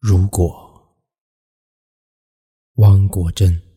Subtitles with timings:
[0.00, 0.96] 如果，
[2.74, 3.67] 汪国真。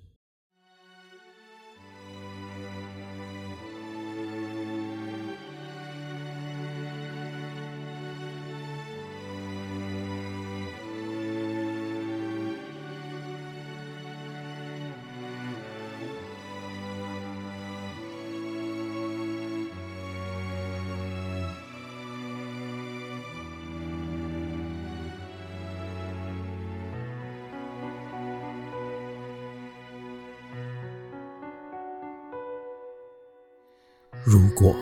[34.24, 34.76] 如果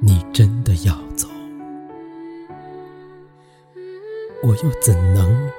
[0.00, 1.28] 你真的要走，
[4.40, 5.50] 我又怎能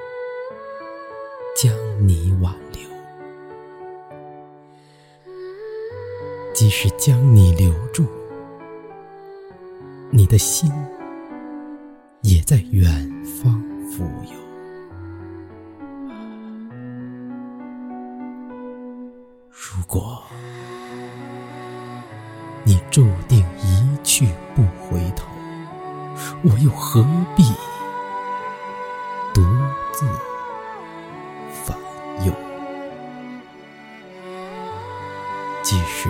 [1.61, 1.75] 将
[2.07, 2.89] 你挽留？
[6.53, 8.05] 即使将你留住，
[10.11, 10.71] 你的心
[12.21, 12.89] 也在远
[13.25, 14.39] 方浮游。
[19.49, 20.23] 如果。
[22.69, 25.25] 你注定一去不回头，
[26.43, 27.03] 我又何
[27.35, 27.41] 必
[29.33, 29.41] 独
[29.91, 30.05] 自
[31.65, 31.75] 烦
[32.27, 32.31] 忧？
[35.63, 36.09] 即使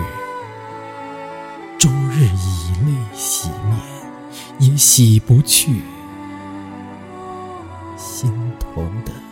[1.78, 3.80] 终日以泪洗面，
[4.58, 5.80] 也洗不去
[7.96, 9.29] 心头的。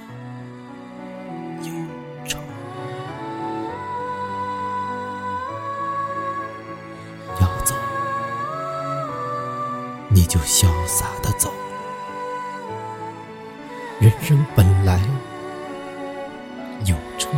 [10.19, 11.53] 你就潇洒的走，
[14.01, 15.01] 人生本来
[16.85, 17.33] 有春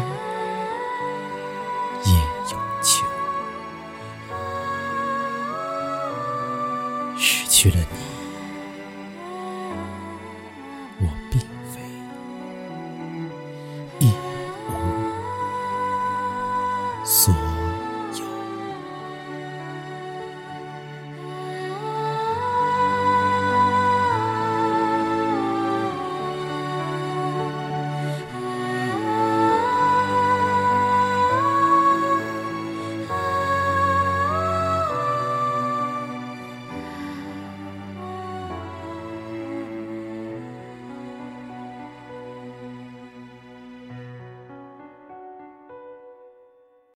[2.06, 2.12] 也
[2.50, 3.04] 有秋，
[7.18, 7.98] 失去了你，
[11.00, 11.38] 我并
[11.70, 11.82] 非
[13.98, 14.10] 一
[14.70, 14.72] 无
[17.04, 17.34] 所。